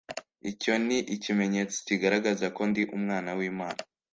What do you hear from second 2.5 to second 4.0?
ko ndi Umwana w'Imana.